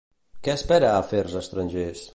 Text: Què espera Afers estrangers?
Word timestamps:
Què 0.47 0.55
espera 0.61 0.89
Afers 1.03 1.37
estrangers? 1.45 2.07